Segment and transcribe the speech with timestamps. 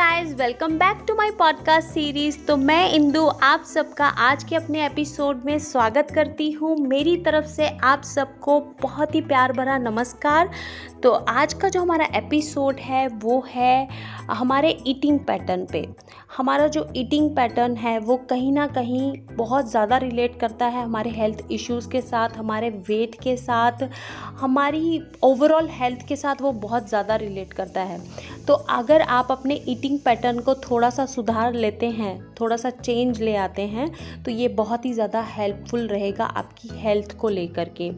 [0.00, 4.84] Guys welcome back to my podcast series तो मैं इंदु, आप सबका आज के अपने
[4.86, 10.50] एपिसोड में स्वागत करती हूँ। मेरी तरफ़ से आप सबको बहुत ही प्यार भरा नमस्कार।
[11.02, 13.88] तो आज का जो हमारा एपिसोड है, वो है
[14.30, 15.86] हमारे ईटिंग पैटर्न पे।
[16.36, 21.10] हमारा जो ईटिंग पैटर्न है, वो कहीं ना कहीं बहुत ज़्यादा रिलेट करता है हमारे
[21.10, 23.88] हेल्थ इश्यूज़ के साथ, हमारे वेट के साथ,
[24.40, 28.00] हमारी ओवरऑल हेल्थ के साथ वो बहुत ज़्यादा रिलेट करता है।
[28.46, 33.20] तो अगर आप अपने ईटिंग पैटर्न को थोड़ा सा सुधार लेते हैं। थोड़ा सा चेंज
[33.20, 33.90] ले आते हैं
[34.22, 37.90] तो ये बहुत ही ज़्यादा हेल्पफुल रहेगा आपकी हेल्थ को लेकर के।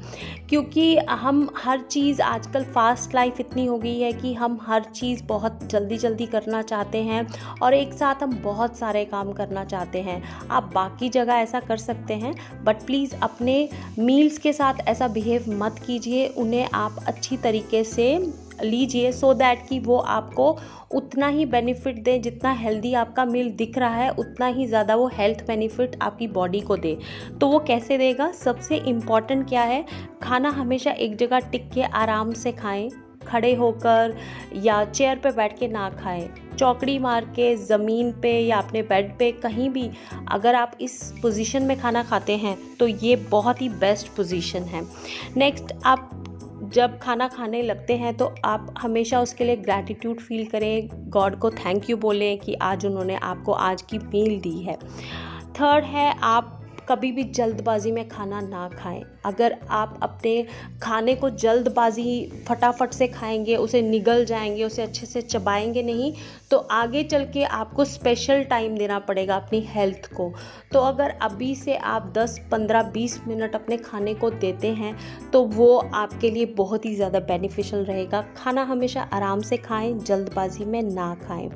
[0.48, 5.22] क्योंकि हम हर चीज़ आजकल फास्ट लाइफ इतनी हो गई है कि हम हर चीज़
[5.24, 7.26] बहुत जल्दी जल्दी करना चाहते हैं
[7.62, 11.76] और एक साथ हम बहुत सारे काम करना चाहते हैं। आप बाकी जगह ऐसा कर
[11.76, 17.36] सकते हैं बट प्लीज़ अपने मील्स के साथ ऐसा बिहेव मत कीजिए, उन्हें आप अच्छी
[17.36, 18.16] तरीके से
[18.62, 20.56] लीजिए सो दैट कि वो आपको
[20.90, 25.06] उतना ही बेनिफिट दें जितना हेल्दी आपका मील दिख रहा है, उतना ही ज़्यादा वो
[25.14, 26.96] हेल्थ बेनिफिट आपकी बॉडी को दे।
[27.40, 28.30] तो वो कैसे देगा?
[28.34, 29.84] सबसे इंपॉर्टेंट क्या है?
[30.22, 32.90] खाना हमेशा एक जगह टिक के आराम से खाएँ,
[33.26, 34.16] खड़े होकर
[34.56, 39.16] या चेयर पे बैठ के ना खाएँ। चौकड़ी मार के ज़मीन पे या अपने बेड
[39.18, 39.90] पे कहीं भी
[40.30, 44.82] अगर आप इस पोजीशन में खाना खाते हैं तो ये बहुत ही बेस्ट पोजीशन है।
[45.36, 46.10] नेक्स्ट आप
[46.74, 51.50] जब खाना खाने लगते हैं तो आप हमेशा उसके लिए ग्रैटिट्यूड फील करें। गॉड को
[51.50, 54.76] थैंक यू बोलें कि आज उन्होंने आपको आज की मील दी है।
[55.52, 60.46] थर्ड है, आप कभी भी जल्दबाजी में खाना ना खाएँ। अगर आप अपने
[60.82, 66.12] खाने को जल्दबाजी फटाफट से खाएँगे उसे निगल जाएँगे उसे अच्छे से चबाएँगे नहीं
[66.50, 70.32] तो आगे चल के आपको स्पेशल टाइम देना पड़ेगा अपनी हेल्थ को।
[70.72, 74.96] तो अगर अभी से आप 10, 15, 20 मिनट अपने खाने को देते हैं
[75.30, 80.64] तो वो आपके लिए बहुत ही ज़्यादा बेनिफिशियल रहेगा। खाना हमेशा आराम से खाएँ जल्दबाजी
[80.64, 81.50] में ना खाएँ।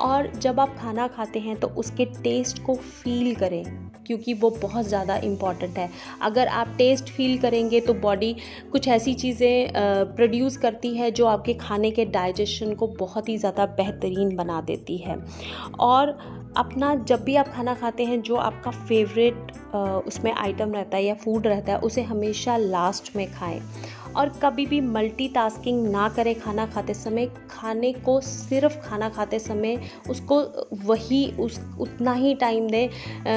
[0.00, 4.86] और जब आप खाना खाते हैं तो उसके टेस्ट को फील करें। क्योंकि वो बहुत
[4.86, 5.88] ज़्यादा इंपॉर्टेंट है।
[6.22, 8.34] अगर आप टेस्ट फील करेंगे तो बॉडी
[8.72, 9.72] कुछ ऐसी चीज़ें
[10.16, 14.96] प्रोड्यूस करती है जो आपके खाने के डाइजेशन को बहुत ही ज़्यादा बेहतरीन बना देती
[14.98, 15.18] है।
[15.80, 16.16] और
[16.56, 19.52] अपना जब भी आप खाना खाते हैं, जो आपका फेवरेट
[20.06, 23.60] उसमें आइटम रहता है या फ़ूड रहता है, उसे हमेशा लास्ट में खाएँ।
[24.16, 29.78] और कभी भी मल्टीटास्किंग ना करें खाना खाते समय। खाने को सिर्फ़ खाना खाते समय
[30.10, 30.40] उसको
[30.84, 32.88] वही उस, उतना ही टाइम दें।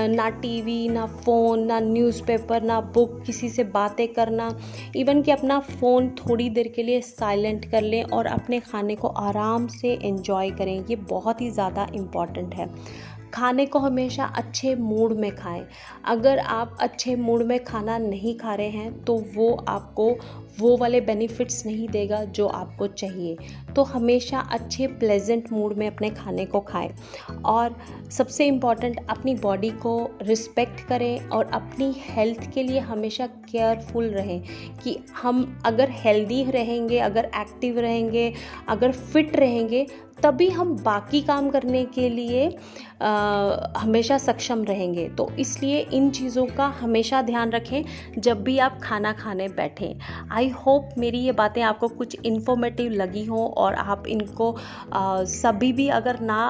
[0.10, 4.50] ना टीवी ना फ़ोन ना न्यूज़पेपर ना बुक किसी से बातें करना।
[4.96, 9.08] इवन कि अपना फ़ोन थोड़ी देर के लिए साइलेंट कर लें और अपने खाने को
[9.08, 12.68] आराम से एंजॉय करें। ये बहुत ही ज़्यादा इंपॉर्टेंट है।
[13.34, 15.66] खाने को हमेशा अच्छे मूड में खाएँ।
[16.06, 20.10] अगर आप अच्छे मूड में खाना नहीं खा रहे हैं तो वो आपको,
[20.60, 23.38] वो वाले बेनिफिट्स नहीं देगा जो आपको चाहिए।
[23.76, 26.90] तो हमेशा अच्छे प्लेजेंट मूड में अपने खाने को खाएँ।
[27.46, 27.76] और
[28.12, 34.42] सबसे इंपॉर्टेंट अपनी बॉडी को रिस्पेक्ट करें और अपनी हेल्थ के लिए हमेशा केयरफुल रहें
[34.84, 38.34] कि हम अगर हेल्दी रहेंगे अगर एक्टिव रहेंगे
[38.70, 39.88] अगर फिट रहेंगे
[40.24, 42.58] तभी हम बाकी काम करने के लिए
[43.02, 43.10] आ,
[43.78, 47.84] हमेशा सक्षम रहेंगे। तो इसलिए इन चीज़ों का हमेशा ध्यान रखें
[48.18, 50.00] जब भी आप खाना खाने बैठें।
[50.32, 54.52] आई होप मेरी ये बातें आपको कुछ इन्फॉर्मेटिव लगी हों और आप इनको
[54.94, 56.42] आ, सभी भी अगर ना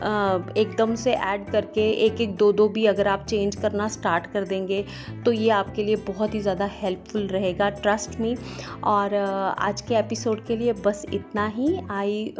[0.00, 4.44] एकदम से ऐड करके एक एक दो दो भी अगर आप चेंज करना स्टार्ट कर
[4.44, 4.84] देंगे
[5.24, 8.36] तो ये आपके लिए बहुत ही ज़्यादा हेल्पफुल रहेगा, ट्रस्ट मी।
[8.84, 12.34] और आज के एपिसोड के लिए बस इतना ही। आई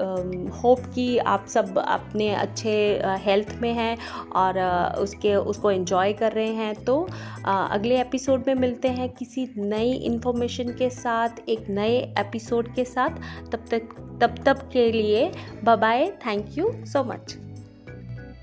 [0.63, 2.77] होप कि आप सब अपने अच्छे
[3.25, 3.97] हेल्थ में हैं
[4.35, 4.61] और
[4.99, 7.01] उसके, उसको एंजॉय कर रहे हैं। तो
[7.47, 13.21] अगले एपिसोड में मिलते हैं किसी नई इन्फॉर्मेशन के साथ, एक नए एपिसोड के साथ।
[13.53, 13.89] तब तक,
[14.21, 15.31] तब तब के लिए
[15.65, 17.37] bye thank you so much.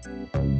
[0.05, 0.54] Thank you.